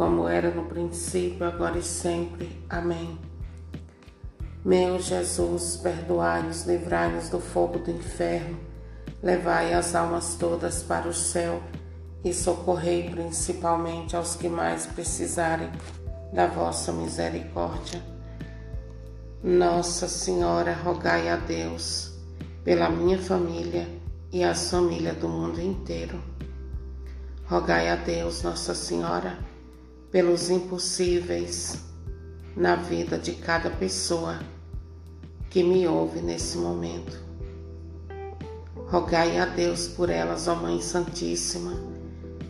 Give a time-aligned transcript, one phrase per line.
[0.00, 2.64] como era no princípio, agora e sempre.
[2.70, 3.18] Amém.
[4.64, 8.58] Meu Jesus, perdoai-nos, livrai-nos do fogo do inferno,
[9.22, 11.62] levai as almas todas para o céu
[12.24, 15.70] e socorrei principalmente aos que mais precisarem
[16.32, 18.02] da vossa misericórdia.
[19.44, 22.18] Nossa Senhora, rogai a Deus
[22.64, 23.86] pela minha família
[24.32, 26.18] e as famílias do mundo inteiro.
[27.44, 29.49] Rogai a Deus, Nossa Senhora,
[30.10, 31.78] pelos impossíveis
[32.56, 34.40] na vida de cada pessoa
[35.48, 37.18] que me ouve nesse momento.
[38.88, 41.72] Rogai a Deus por elas, ó Mãe Santíssima,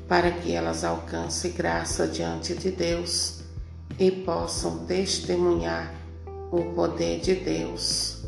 [0.08, 3.40] para que elas alcancem graça diante de Deus
[3.98, 5.94] e possam testemunhar
[6.50, 8.24] o poder de Deus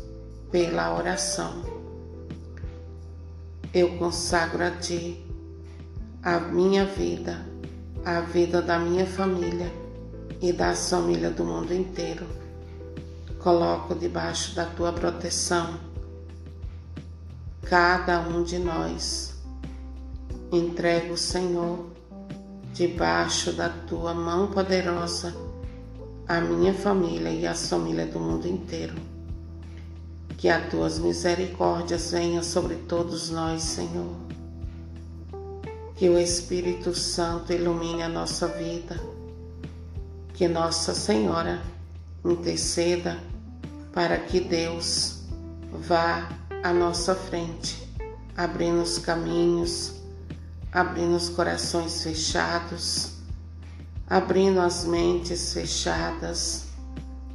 [0.51, 1.63] pela oração.
[3.73, 5.25] Eu consagro a Ti
[6.21, 7.52] a minha vida
[8.05, 9.71] a vida da minha família
[10.41, 12.25] e das famílias do mundo inteiro.
[13.39, 15.79] Coloco debaixo da tua proteção
[17.61, 19.35] cada um de nós.
[20.51, 21.87] Entrego, Senhor,
[22.73, 25.33] debaixo da tua mão poderosa
[26.27, 28.95] a minha família e as famílias do mundo inteiro.
[30.37, 34.22] Que as tuas misericórdias venham sobre todos nós, Senhor
[35.95, 38.99] que o Espírito Santo ilumine a nossa vida,
[40.33, 41.61] que Nossa Senhora
[42.25, 43.19] interceda
[43.93, 45.21] para que Deus
[45.71, 46.29] vá
[46.63, 47.87] à nossa frente,
[48.35, 49.93] abrindo os caminhos,
[50.71, 53.13] abrindo os corações fechados,
[54.09, 56.65] abrindo as mentes fechadas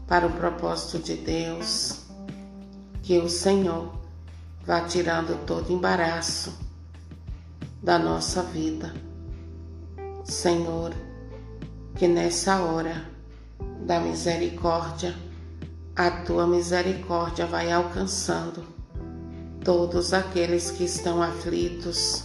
[0.09, 2.01] para o propósito de Deus,
[3.03, 3.93] que o Senhor
[4.67, 6.68] vá tirando todo embaraço
[7.83, 8.93] da nossa vida.
[10.25, 10.93] Senhor,
[11.97, 13.09] que nessa hora
[13.87, 15.15] da misericórdia,
[15.95, 18.65] a tua misericórdia vai alcançando
[19.65, 22.25] todos aqueles que estão aflitos,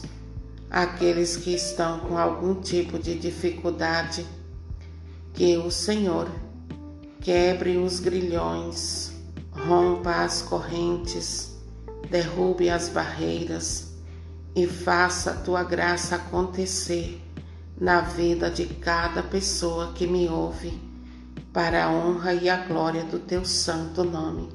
[0.70, 4.26] aqueles que estão com algum tipo de dificuldade,
[5.34, 6.30] que o Senhor
[7.22, 9.14] quebre os grilhões,
[9.52, 11.58] rompa as correntes,
[12.10, 13.93] derrube as barreiras
[14.56, 17.22] e faça a tua graça acontecer
[17.80, 20.80] na vida de cada pessoa que me ouve,
[21.52, 24.50] para a honra e a glória do teu santo nome.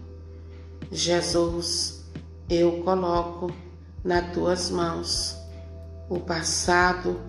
[0.91, 2.05] Jesus,
[2.49, 3.53] eu coloco
[4.05, 5.37] nas tuas mãos
[6.09, 7.21] o passado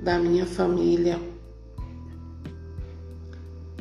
[0.00, 1.20] da minha família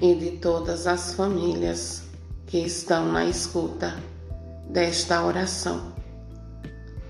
[0.02, 2.04] e de todas as famílias
[2.46, 3.96] que estão na escuta
[4.70, 5.97] desta oração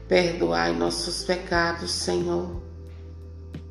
[0.07, 2.61] Perdoai nossos pecados, Senhor,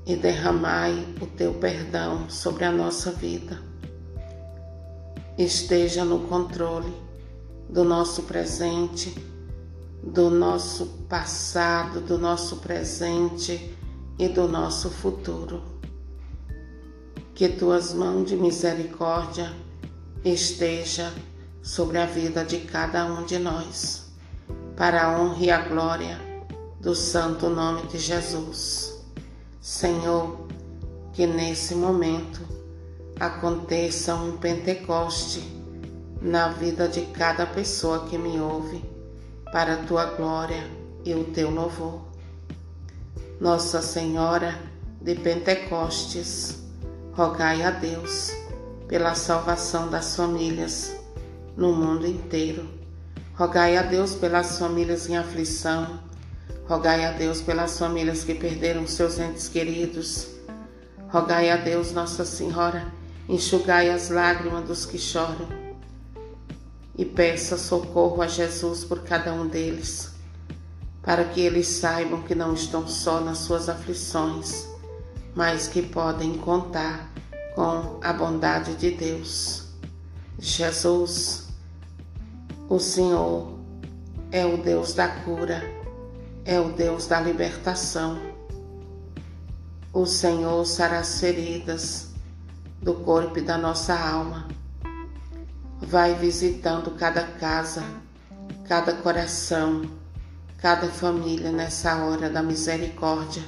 [0.04, 3.58] e derramai o teu perdão sobre a nossa vida.
[5.38, 6.92] Esteja no controle
[7.70, 9.14] do nosso presente,
[10.02, 13.74] do nosso passado, do nosso presente
[14.18, 15.62] e do nosso futuro.
[17.34, 19.50] Que tuas mãos de misericórdia
[20.22, 21.14] esteja
[21.62, 24.12] sobre a vida de cada um de nós,
[24.76, 26.25] para a honra e a glória
[26.80, 29.02] do santo nome de Jesus.
[29.60, 30.46] Senhor,
[31.12, 32.40] que nesse momento
[33.18, 35.42] aconteça um Pentecoste
[36.20, 38.84] na vida de cada pessoa que me ouve,
[39.52, 40.62] para a tua glória
[41.04, 42.02] e o teu louvor.
[43.40, 44.58] Nossa Senhora
[45.00, 46.58] de Pentecostes,
[47.12, 48.32] rogai a Deus
[48.88, 50.96] pela salvação das famílias
[51.56, 52.68] no mundo inteiro.
[53.34, 56.00] Rogai a Deus pelas famílias em aflição.
[56.68, 60.28] Rogai a Deus pelas famílias que perderam seus entes queridos.
[61.08, 62.92] Rogai a Deus, Nossa Senhora,
[63.28, 65.48] enxugai as lágrimas dos que choram.
[66.96, 70.16] E peça socorro a Jesus por cada um deles
[71.06, 74.66] para que eles saibam que não estão só nas suas aflições,
[75.36, 77.08] mas que podem contar
[77.54, 79.68] com a bondade de Deus.
[80.36, 81.46] Jesus,
[82.68, 83.56] o Senhor,
[84.32, 85.62] é o Deus da cura,
[86.46, 88.18] é o Deus da libertação.
[89.92, 92.14] O Senhor sará as feridas
[92.80, 94.48] do corpo e da nossa alma.
[95.80, 97.82] Vai visitando cada casa,
[98.66, 99.82] cada coração
[100.58, 103.42] cada família nessa hora da misericórdia.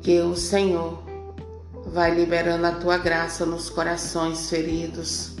[0.00, 1.02] Que o Senhor
[1.86, 5.33] vai liberando a tua graça nos corações feridos.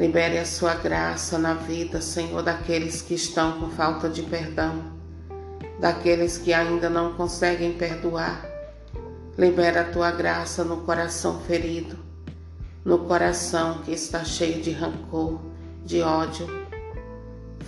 [0.00, 4.82] Libere a sua graça na vida, Senhor, daqueles que estão com falta de perdão,
[5.78, 8.44] daqueles que ainda não conseguem perdoar.
[9.38, 11.96] Libera a tua graça no coração ferido,
[12.84, 15.38] no coração que está cheio de rancor,
[15.84, 16.48] de ódio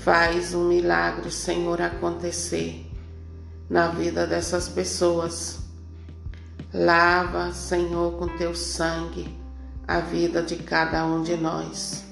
[0.02, 2.84] Faz um milagre, Senhor, acontecer
[3.70, 5.60] na vida dessas pessoas.
[6.74, 9.38] Lava, Senhor, com teu sangue
[9.86, 12.11] a vida de cada um de nós.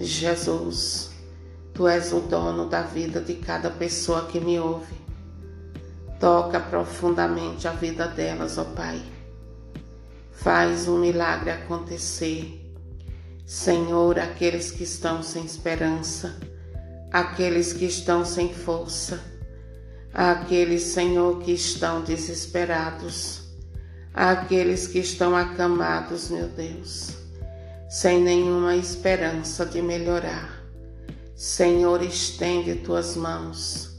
[0.00, 1.10] Jesus,
[1.74, 4.94] tu és o dono da vida de cada pessoa que me ouve.
[6.20, 9.02] Toca profundamente a vida delas, ó Pai.
[10.32, 12.64] Faz um milagre acontecer.
[13.44, 16.38] Senhor, aqueles que estão sem esperança,
[17.10, 19.20] aqueles que estão sem força,
[20.12, 23.42] aqueles, Senhor, que estão desesperados,
[24.14, 27.17] aqueles que estão acamados, meu Deus,
[27.88, 30.62] sem nenhuma esperança de melhorar.
[31.34, 33.96] Senhor, estende tuas mãos,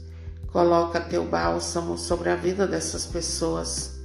[0.52, 3.98] coloca teu bálsamo sobre a vida dessas pessoas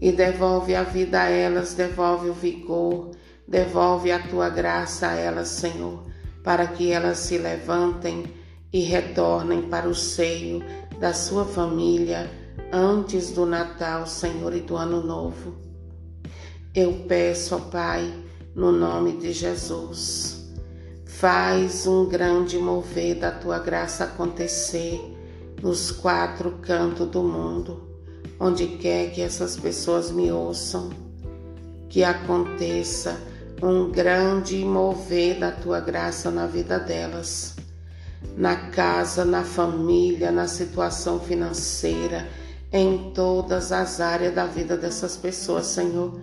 [0.00, 3.10] e devolve a vida a elas, devolve o vigor,
[3.46, 6.14] devolve a tua graça a elas, Senhor
[6.44, 8.24] para que elas se levantem
[8.70, 10.62] e retornem para o seio
[11.00, 12.30] da sua família
[12.70, 15.56] antes do Natal, Senhor, e do Ano Novo.
[16.74, 18.12] Eu peço, ó Pai,
[18.54, 20.52] no nome de Jesus,
[21.04, 25.00] faz um grande mover da tua graça acontecer
[25.60, 27.82] nos quatro cantos do mundo,
[28.38, 30.90] onde quer que essas pessoas me ouçam,
[31.88, 33.18] que aconteça
[33.62, 37.56] um grande mover da tua graça na vida delas,
[38.36, 42.28] na casa, na família, na situação financeira,
[42.72, 46.20] em todas as áreas da vida dessas pessoas, Senhor.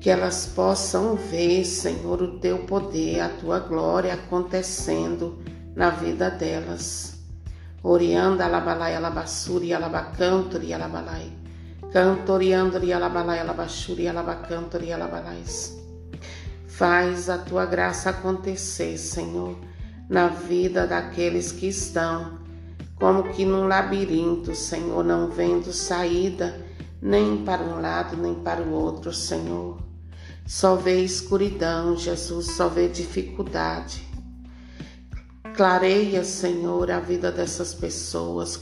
[0.00, 5.38] Que elas possam ver, Senhor, o teu poder, a tua glória acontecendo
[5.74, 7.16] na vida delas.
[7.82, 11.32] Orianda alabalai alabassuri alabacanturi alabalai.
[11.92, 15.76] Cantoriandri alabalai alabashuri alabacanturi alabalais.
[16.66, 19.56] Faz a tua graça acontecer, Senhor,
[20.10, 22.38] na vida daqueles que estão,
[22.96, 26.54] como que num labirinto, Senhor, não vendo saída
[27.00, 29.85] nem para um lado nem para o outro, Senhor.
[30.46, 34.06] Só vê escuridão, Jesus, só vê dificuldade.
[35.56, 38.60] Clareia, Senhor, a vida dessas pessoas.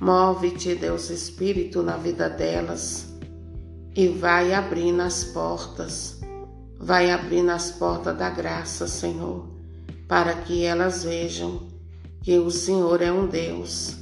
[0.00, 3.08] Move-te, Deus Espírito, na vida delas
[3.94, 6.18] e vai abrindo as portas
[6.80, 9.48] Vai abrindo as portas da graça, Senhor,
[10.06, 11.66] para que elas vejam
[12.22, 13.96] que o Senhor é um Deus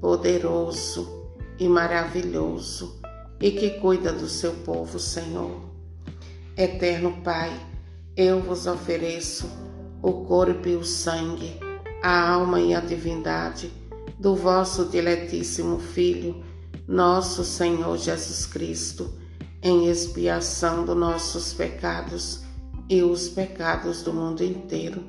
[0.00, 1.28] poderoso
[1.58, 3.00] e maravilhoso
[3.40, 5.69] e que cuida do seu povo, Senhor.
[6.60, 7.50] Eterno Pai,
[8.14, 9.50] eu vos ofereço
[10.02, 11.58] o corpo e o sangue,
[12.02, 13.72] a alma e a divindade
[14.18, 16.44] do vosso diletíssimo Filho,
[16.86, 19.10] nosso Senhor Jesus Cristo
[19.62, 22.42] em expiação dos nossos pecados
[22.90, 25.02] e os pecados do mundo inteiro.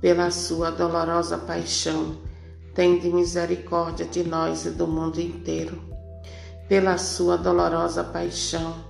[0.00, 2.18] Pela sua dolorosa paixão,
[2.72, 5.82] tende misericórdia de nós e do mundo inteiro.
[6.68, 8.87] Pela sua dolorosa paixão,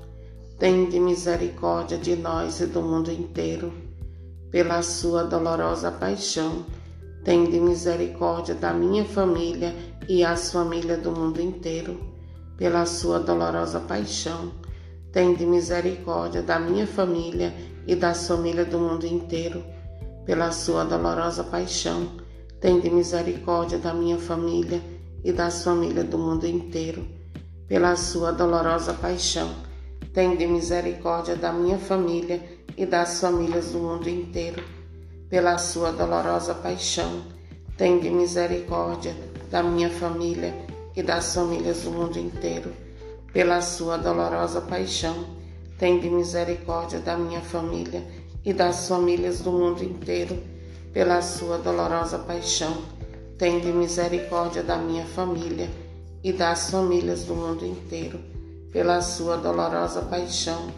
[0.59, 3.73] tende misericórdia de nós e do mundo inteiro.
[4.51, 6.67] Pela sua dolorosa paixão,
[7.23, 9.73] tende misericórdia da minha família
[10.09, 12.01] e as famílias do mundo inteiro.
[12.57, 14.51] Pela sua dolorosa paixão,
[15.13, 17.55] tende misericórdia da minha família
[17.87, 19.63] e das famílias do mundo inteiro.
[20.27, 22.17] Pela sua dolorosa paixão,
[22.61, 24.83] tende misericórdia da minha família
[25.23, 27.07] e das famílias do mundo inteiro.
[27.69, 29.68] Pela sua dolorosa paixão,
[30.19, 32.43] tende misericórdia da minha família
[32.77, 34.61] e das famílias do mundo inteiro.
[35.31, 37.23] Pela sua dolorosa paixão,
[37.77, 39.15] tende misericórdia
[39.49, 40.53] da minha família
[40.97, 42.75] e das famílias do mundo inteiro
[43.33, 45.25] pela sua dolorosa paixão,
[45.79, 48.03] tende misericórdia da minha família
[48.45, 50.37] e das famílias do mundo inteiro.
[50.93, 52.77] Pela sua dolorosa paixão,
[53.39, 55.71] tende misericórdia da minha família
[56.25, 58.38] e das famílias do mundo inteiro.
[58.73, 60.69] Pela sua dolorosa paixão,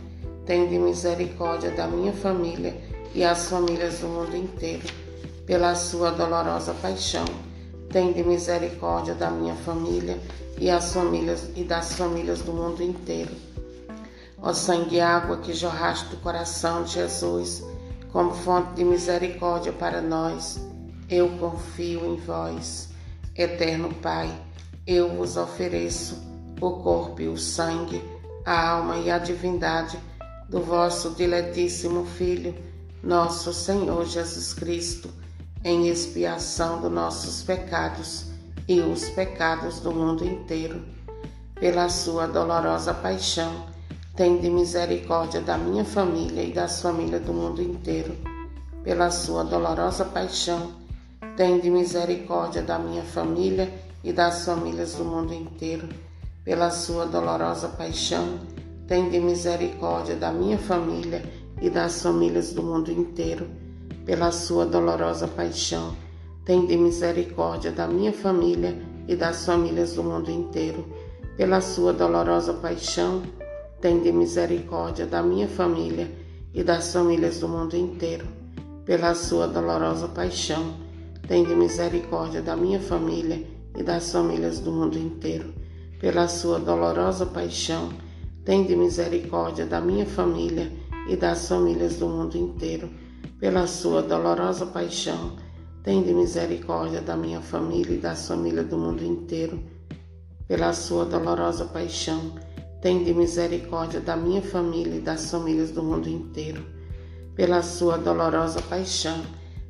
[0.47, 2.81] tende misericórdia da minha família
[3.13, 4.87] e as famílias do mundo inteiro.
[5.45, 7.25] Pela sua dolorosa paixão,
[7.91, 10.21] tende misericórdia da minha família
[10.57, 13.35] e as famílias e das famílias do mundo inteiro.
[14.41, 17.61] Ó sangue e água que jorraste do coração de Jesus,
[18.13, 20.61] como fonte de misericórdia para nós,
[21.09, 22.91] eu confio em vós.
[23.37, 24.33] Eterno Pai,
[24.87, 26.30] eu vos ofereço
[26.61, 28.03] o corpo e o sangue,
[28.45, 29.99] a alma e a divindade
[30.49, 32.55] do vosso diletíssimo Filho,
[33.03, 35.09] nosso Senhor Jesus Cristo,
[35.65, 38.27] em expiação dos nossos pecados
[38.69, 40.85] e os pecados do mundo inteiro.
[41.55, 43.67] Pela sua dolorosa paixão,
[44.17, 48.17] tende misericórdia da minha família e das famílias do mundo inteiro.
[48.83, 50.73] Pela sua dolorosa paixão,
[51.37, 55.89] tende misericórdia da minha família e das famílias do mundo inteiro.
[56.45, 58.41] Pela sua dolorosa paixão,
[58.87, 61.23] tende misericórdia da minha família
[61.61, 63.49] e das famílias do mundo inteiro.
[64.05, 65.95] Pela sua dolorosa paixão,
[66.51, 70.85] Tende misericórdia da minha família e das famílias do mundo inteiro.
[71.37, 73.23] Pela sua dolorosa paixão,
[73.81, 76.11] tende misericórdia da minha família
[76.53, 78.27] e das famílias do mundo inteiro.
[78.85, 80.75] Pela sua dolorosa paixão,
[81.29, 85.60] tende misericórdia da minha família e das famílias do mundo inteiro.
[86.01, 87.91] Pela sua dolorosa paixão,
[88.45, 90.73] tende misericórdia da minha família
[91.09, 92.91] e das famílias do mundo inteiro.
[93.39, 95.37] Pela sua dolorosa paixão,
[95.83, 99.63] Tende misericórdia da minha família e das famílias do mundo inteiro.
[100.47, 102.35] Pela sua dolorosa paixão,
[102.83, 106.63] tende misericórdia da minha família e das famílias do mundo inteiro.
[107.35, 109.23] Pela sua dolorosa paixão,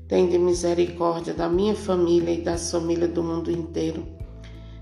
[0.08, 4.04] tende misericórdia da minha família e das famílias do mundo inteiro.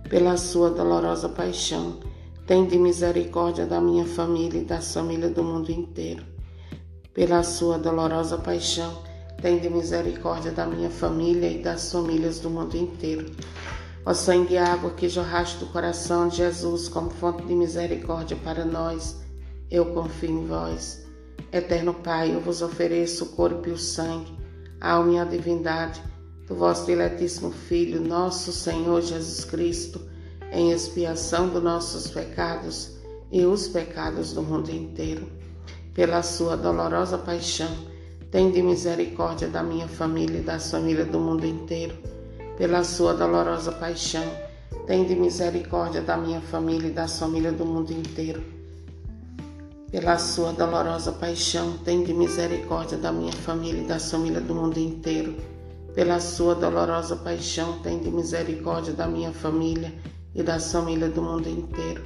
[0.08, 2.00] Pela sua dolorosa paixão,
[2.46, 6.24] tende misericórdia da minha família e das famílias do mundo inteiro.
[7.12, 9.02] Pela sua dolorosa paixão,
[9.40, 13.30] Tende misericórdia da minha família e das famílias do mundo inteiro.
[14.04, 18.64] Ó sangue e água que jorraste do coração de Jesus como fonte de misericórdia para
[18.64, 19.16] nós,
[19.70, 21.06] eu confio em vós.
[21.52, 24.36] Eterno Pai, eu vos ofereço o corpo e o sangue,
[24.80, 26.02] a alma e a divindade
[26.48, 30.00] do vosso diletíssimo Filho, nosso Senhor Jesus Cristo,
[30.50, 32.92] em expiação dos nossos pecados
[33.30, 35.28] e os pecados do mundo inteiro.
[35.94, 37.68] Pela sua dolorosa paixão,
[38.30, 41.96] Tende misericórdia da minha família e das famílias do mundo inteiro.
[42.58, 44.22] Pela sua dolorosa paixão,
[44.86, 48.44] tende misericórdia da minha família e das famílias do mundo inteiro.
[49.90, 55.34] Pela sua dolorosa paixão, tende misericórdia da minha família e das famílias do mundo inteiro.
[55.94, 59.92] Pela sua dolorosa paixão, tende misericórdia da minha família
[60.34, 62.04] e das famílias do mundo inteiro.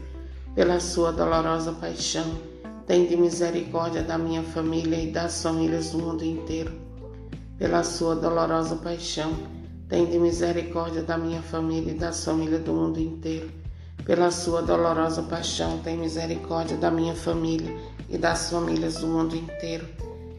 [0.55, 2.25] Pela sua dolorosa paixão,
[2.87, 6.73] Tende misericórdia da minha família e das famílias do mundo inteiro.
[7.57, 9.33] Pela sua dolorosa paixão,
[9.89, 13.51] tende misericórdia da minha família e das famílias do mundo inteiro.
[14.05, 17.73] Pela sua dolorosa paixão, tem misericórdia da minha família
[18.09, 19.87] e das famílias do mundo inteiro.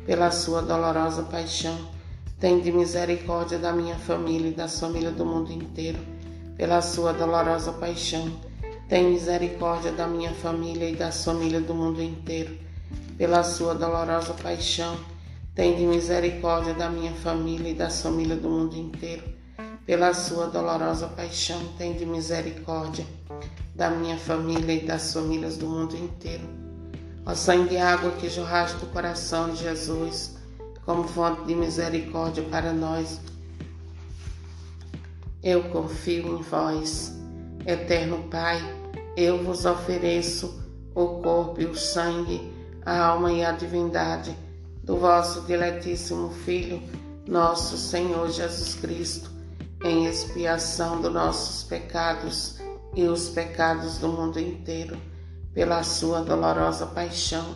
[0.05, 1.77] Pela sua dolorosa paixão,
[2.43, 5.97] tende misericórdia da minha família e das famílias do mundo inteiro.
[6.57, 8.29] Pela sua dolorosa paixão,
[8.89, 12.59] tem misericórdia da minha família e das famílias do mundo inteiro.
[13.17, 14.97] Pela sua dolorosa paixão,
[15.55, 19.23] tem misericórdia da minha família e das famílias do mundo inteiro.
[19.85, 23.05] Pela sua dolorosa paixão, tem misericórdia
[23.73, 26.43] da minha família e das famílias do mundo inteiro.
[27.25, 30.32] Ó sangue e água que jorraste do coração de Jesus,
[30.85, 33.19] como fonte de misericórdia para nós,
[35.41, 37.13] eu confio em vós,
[37.65, 38.61] eterno Pai
[39.15, 40.59] eu vos ofereço
[40.95, 42.51] o corpo e o sangue,
[42.83, 44.35] a alma e a divindade
[44.83, 46.81] do vosso diletíssimo Filho,
[47.27, 49.31] nosso Senhor Jesus Cristo,
[49.83, 52.59] em expiação dos nossos pecados
[52.95, 54.97] e os pecados do mundo inteiro.
[55.53, 57.55] pela sua dolorosa paixão,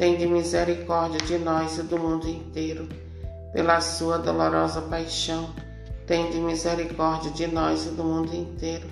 [0.00, 2.88] tende misericórdia de nós e do mundo inteiro.
[3.52, 5.50] Pela sua dolorosa paixão,
[6.06, 8.88] tende misericórdia de nós e do mundo inteiro.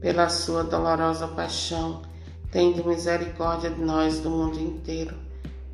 [0.00, 2.02] Pela sua dolorosa paixão,
[2.52, 5.16] tende misericórdia de nós e do mundo inteiro.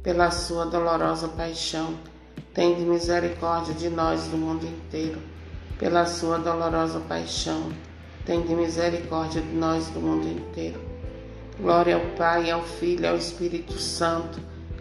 [0.03, 1.95] Pela sua dolorosa paixão,
[2.55, 5.21] tende misericórdia de nós e do mundo inteiro.
[5.79, 7.71] Pela sua dolorosa paixão,
[8.25, 10.91] tende misericórdia de nós e do mundo inteiro
[11.61, 14.41] Glória ao Pai, ao Filho e ao Espírito Santo,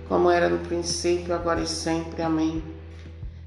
[0.09, 2.23] como era no princípio, agora e sempre.
[2.23, 2.63] Amém.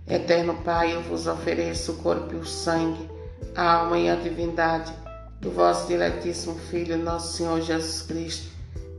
[0.09, 3.11] Eterno Pai, eu vos ofereço o corpo e o sangue,
[3.57, 4.92] a alma e a divindade
[5.40, 8.52] do vosso diletíssimo Filho, nosso Senhor Jesus Cristo,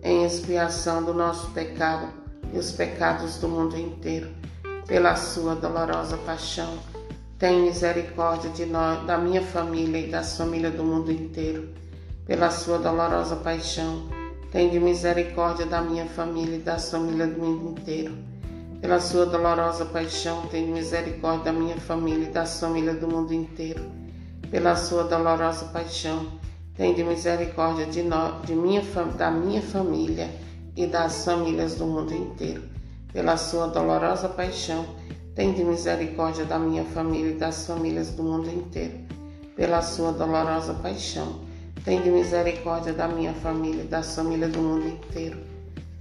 [0.04, 2.10] em expiação do nosso pecado
[2.54, 4.30] e os pecados do mundo inteiro,
[4.86, 6.78] pela sua dolorosa paixão.
[7.40, 11.70] Tem misericórdia de nós, da minha família e das famílias do mundo inteiro,
[12.26, 14.23] pela sua dolorosa paixão
[14.54, 18.16] Tende misericórdia da minha família e das famílias do mundo inteiro.
[18.80, 23.82] Pela sua dolorosa paixão, tende misericórdia da minha família e das famílias do mundo inteiro.
[24.52, 26.28] Pela sua dolorosa paixão,
[26.76, 28.84] tende misericórdia de, nós, de minha,
[29.18, 30.30] da minha família
[30.78, 32.62] e das famílias do mundo inteiro.
[33.12, 34.86] Pela sua dolorosa paixão,
[35.34, 39.00] tende misericórdia da minha família e das famílias do mundo inteiro.
[39.56, 41.40] Pela sua dolorosa paixão,
[41.84, 45.38] Tende misericórdia da minha família das famílias do mundo inteiro.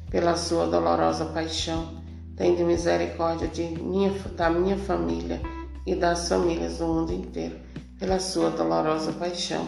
[0.08, 2.00] Pela sua dolorosa paixão,
[2.36, 5.40] tende misericórdia de minha, da minha família
[5.84, 7.56] e das famílias do mundo inteiro.
[7.98, 9.66] Pela sua dolorosa paixão,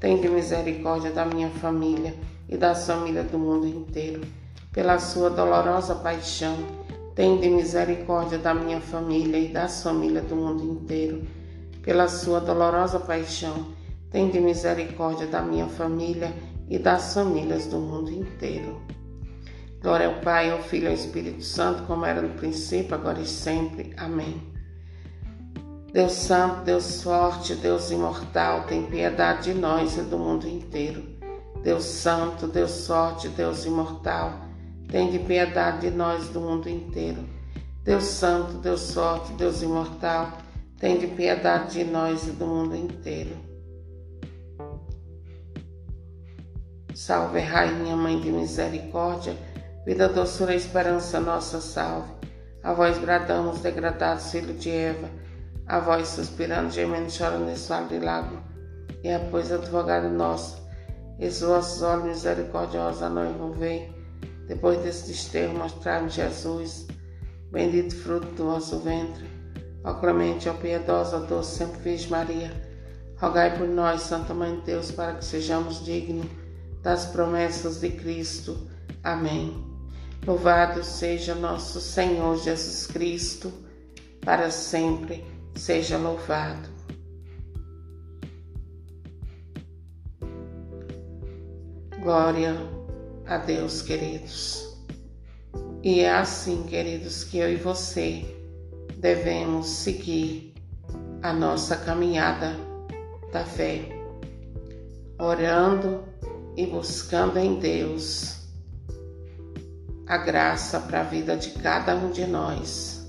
[0.00, 2.12] tende misericórdia da minha família
[2.48, 4.22] e das famílias do mundo inteiro.
[4.72, 6.56] Pela sua dolorosa paixão,
[7.14, 11.22] tende misericórdia da minha família e das famílias do mundo inteiro.
[11.84, 13.80] Pela sua dolorosa paixão,
[14.12, 16.32] Tende misericórdia da minha família
[16.68, 18.80] e das famílias do mundo inteiro.
[19.80, 23.26] Glória ao Pai, ao Filho e ao Espírito Santo, como era no princípio, agora e
[23.26, 23.94] sempre.
[23.96, 24.52] Amém.
[25.92, 31.02] Deus Santo, Deus forte, Deus imortal, tem piedade de nós e do mundo inteiro.
[31.62, 34.40] Deus Santo, Deus forte, Deus imortal,
[34.88, 37.24] tem de piedade de nós do mundo inteiro.
[37.82, 40.32] Deus Santo, Deus forte, Deus imortal,
[40.78, 43.51] tem de piedade de nós e do mundo inteiro.
[46.94, 49.34] Salve, Rainha, Mãe de Misericórdia,
[49.86, 52.12] vida, doçura e esperança, nossa salve.
[52.62, 55.08] A vós bradamos, degradados, filho de Eva,
[55.66, 58.36] a vós suspirando, gemendo, chorando nesse vale de lago.
[59.02, 60.62] E após advogado nosso,
[61.18, 63.34] esses vossos olhos misericordiosos a nós.
[64.46, 66.86] Depois desse desterro, mostrar-me Jesus,
[67.50, 69.26] bendito fruto do vosso ventre.
[69.82, 72.52] Ó clemente, ó piedosa, doce, sempre Virgem Maria,
[73.16, 76.41] rogai por nós, Santa Mãe de Deus, para que sejamos dignos
[76.82, 78.68] das promessas de Cristo.
[79.02, 79.64] Amém.
[80.26, 83.52] Louvado seja nosso Senhor Jesus Cristo,
[84.20, 86.68] para sempre seja louvado.
[92.00, 92.56] Glória
[93.26, 94.76] a Deus, queridos.
[95.82, 98.24] E é assim, queridos, que eu e você
[98.98, 100.54] devemos seguir
[101.22, 102.56] a nossa caminhada
[103.32, 103.88] da fé,
[105.18, 106.11] orando
[106.56, 108.42] e buscando em Deus
[110.06, 113.06] a graça para a vida de cada um de nós.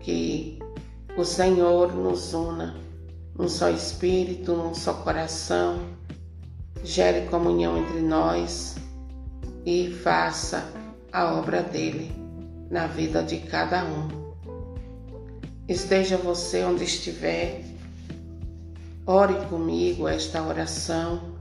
[0.00, 0.58] Que
[1.16, 2.86] o Senhor nos una
[3.38, 5.80] num só espírito, num só coração,
[6.82, 8.76] gere comunhão entre nós
[9.64, 10.72] e faça
[11.12, 12.12] a obra dele
[12.70, 14.08] na vida de cada um.
[15.68, 17.62] Esteja você onde estiver,
[19.08, 21.36] Ore comigo esta oração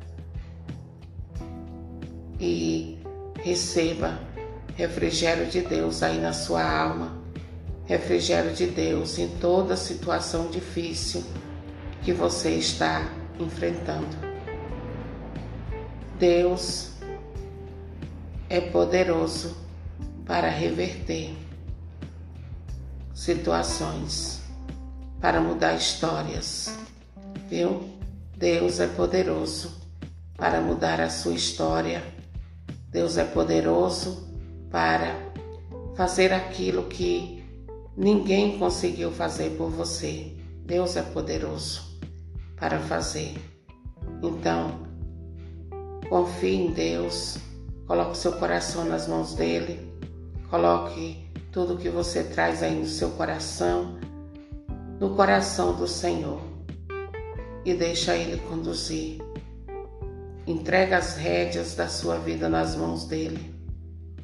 [2.40, 3.00] e
[3.44, 4.20] receba
[4.76, 7.18] refrigério de Deus aí na sua alma,
[7.86, 11.24] refrigério de Deus em toda situação difícil
[12.04, 14.16] que você está enfrentando.
[16.20, 16.92] Deus
[18.48, 19.58] é poderoso
[20.24, 21.36] para reverter
[23.12, 24.44] situações,
[25.20, 26.85] para mudar histórias
[27.50, 27.84] viu?
[28.38, 29.72] Deus é poderoso
[30.38, 32.04] para mudar a sua história.
[32.90, 34.28] Deus é poderoso
[34.70, 35.16] para
[35.96, 37.44] fazer aquilo que
[37.96, 40.36] ninguém conseguiu fazer por você.
[40.66, 41.98] Deus é poderoso
[42.58, 43.36] para fazer.
[44.22, 44.80] Então,
[46.10, 47.38] confie em Deus,
[47.88, 49.92] coloque seu coração nas mãos dele,
[50.50, 53.98] coloque tudo que você traz aí no seu coração,
[55.00, 56.55] no coração do Senhor
[57.66, 59.18] e deixa ele conduzir.
[60.46, 63.54] Entrega as rédeas da sua vida nas mãos dele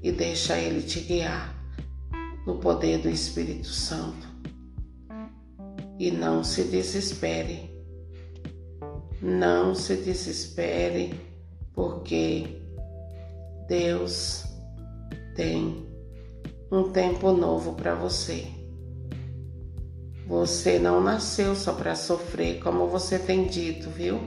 [0.04, 1.54] e deixa ele te guiar
[2.45, 4.30] no poder do Espírito Santo.
[5.97, 7.71] E não se desespere.
[9.21, 11.13] Não se desespere,
[11.73, 12.62] porque
[13.67, 14.43] Deus
[15.36, 15.88] tem
[16.71, 18.61] um tempo novo para você.
[20.32, 24.17] Você não nasceu só para sofrer, como você tem dito, viu?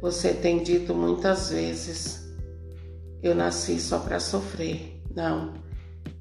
[0.00, 2.26] Você tem dito muitas vezes:
[3.22, 4.98] eu nasci só para sofrer.
[5.14, 5.52] Não,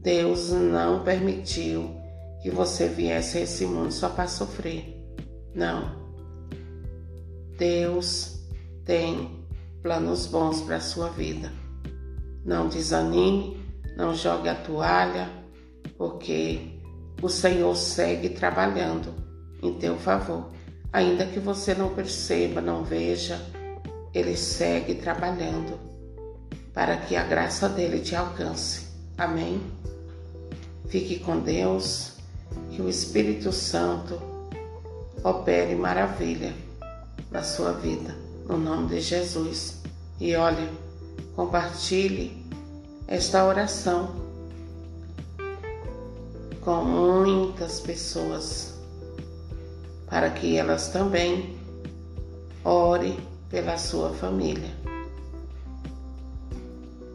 [0.01, 1.95] Deus não permitiu
[2.41, 5.01] que você viesse a esse mundo só para sofrer.
[5.55, 5.95] Não.
[7.57, 8.49] Deus
[8.83, 9.47] tem
[9.81, 11.49] planos bons para a sua vida.
[12.43, 13.63] Não desanime,
[13.95, 15.29] não jogue a toalha,
[15.97, 16.80] porque
[17.21, 19.13] o Senhor segue trabalhando
[19.61, 20.49] em teu favor.
[20.91, 23.39] Ainda que você não perceba, não veja,
[24.13, 25.79] Ele segue trabalhando
[26.73, 28.87] para que a graça dele te alcance.
[29.17, 29.61] Amém?
[30.87, 32.13] Fique com Deus,
[32.71, 34.21] que o Espírito Santo
[35.23, 36.53] opere maravilha
[37.29, 38.15] na sua vida,
[38.47, 39.81] no nome de Jesus.
[40.19, 40.69] E olha,
[41.35, 42.45] compartilhe
[43.07, 44.20] esta oração
[46.61, 48.73] com muitas pessoas,
[50.07, 51.57] para que elas também
[52.63, 53.19] ore
[53.49, 54.69] pela sua família.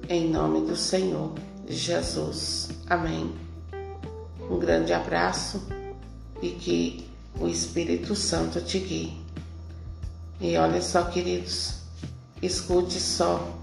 [0.09, 1.33] Em nome do Senhor
[1.67, 2.71] Jesus.
[2.89, 3.35] Amém.
[4.51, 5.67] Um grande abraço
[6.43, 7.09] e que
[7.41, 9.21] o Espírito Santo te guie.
[10.41, 11.81] E olha só, queridos,
[12.43, 13.57] escute só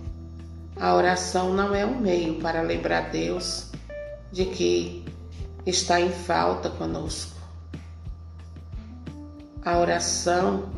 [0.75, 3.67] a oração não é um meio para lembrar Deus
[4.31, 5.05] de que
[5.65, 7.39] está em falta conosco.
[9.63, 10.69] A oração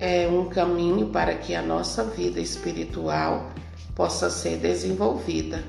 [0.00, 3.50] é um caminho para que a nossa vida espiritual
[3.94, 5.64] possa ser desenvolvida.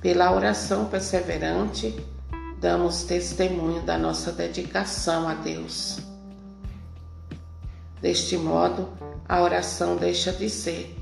[0.00, 1.94] Pela oração perseverante,
[2.60, 5.98] damos testemunho da nossa dedicação a Deus.
[8.00, 8.88] Deste modo,
[9.28, 10.96] a oração deixa de ser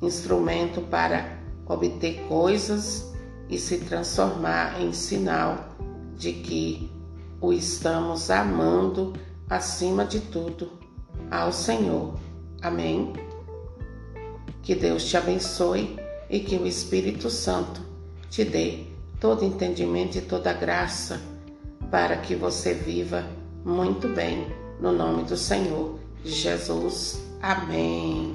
[0.00, 3.13] instrumento para obter coisas
[3.54, 5.68] e se transformar em sinal
[6.16, 6.90] de que
[7.40, 9.12] o estamos amando
[9.48, 10.72] acima de tudo
[11.30, 12.14] ao Senhor.
[12.60, 13.12] Amém?
[14.60, 15.96] Que Deus te abençoe
[16.28, 17.80] e que o Espírito Santo
[18.28, 18.86] te dê
[19.20, 21.20] todo entendimento e toda graça
[21.92, 23.24] para que você viva
[23.64, 24.48] muito bem
[24.80, 27.22] no nome do Senhor Jesus.
[27.40, 28.32] Amém.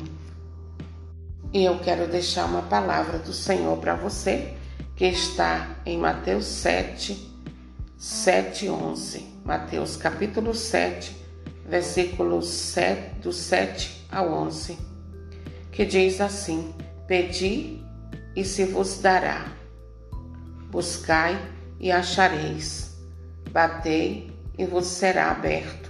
[1.51, 4.55] E eu quero deixar uma palavra do Senhor para você,
[4.99, 7.33] que está em Mateus 7,
[7.97, 9.25] 7 e 11.
[9.45, 11.15] Mateus capítulo 7,
[11.65, 14.77] versículos 7, do 7 ao 11,
[15.71, 16.75] que diz assim:
[17.07, 17.81] Pedi
[18.35, 19.45] e se vos dará,
[20.69, 21.39] buscai
[21.79, 22.99] e achareis,
[23.51, 25.89] batei e vos será aberto.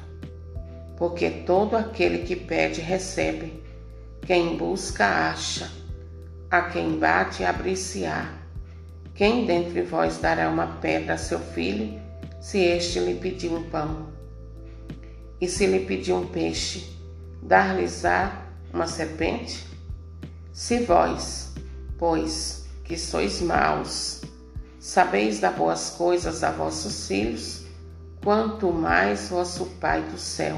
[0.97, 3.63] Porque todo aquele que pede recebe
[4.21, 5.67] quem busca, acha.
[6.51, 8.38] A quem bate, abrir-se-á.
[9.19, 11.99] Quem dentre vós dará uma pedra a seu filho,
[12.39, 14.07] se este lhe pedir um pão?
[15.41, 16.89] E se lhe pedir um peixe,
[17.43, 19.67] dar-lhes-á uma serpente?
[20.53, 21.51] Se vós,
[21.97, 24.21] pois, que sois maus,
[24.79, 27.65] sabeis dar boas coisas a vossos filhos,
[28.23, 30.57] quanto mais vosso Pai do céu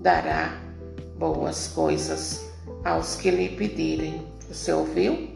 [0.00, 0.60] dará
[1.16, 2.44] boas coisas
[2.84, 4.26] aos que lhe pedirem.
[4.48, 5.33] Você ouviu?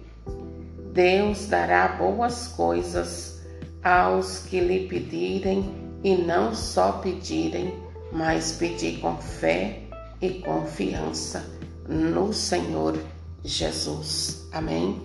[0.92, 3.40] Deus dará boas coisas
[3.82, 7.74] aos que lhe pedirem e não só pedirem,
[8.12, 9.82] mas pedir com fé
[10.20, 11.44] e confiança
[11.88, 12.98] no Senhor
[13.44, 14.48] Jesus.
[14.52, 15.02] Amém?